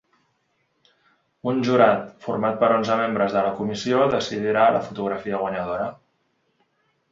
[1.51, 5.89] Un jurat format per onze membres de la comissió decidirà la fotografia guanyadora.